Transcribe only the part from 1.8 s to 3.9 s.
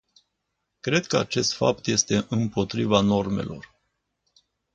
este împotriva normelor.